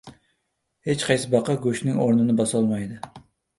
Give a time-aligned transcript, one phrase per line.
[0.89, 3.01] •Hech qaysi baqa go‘shtning o‘rnini bosolmaydi.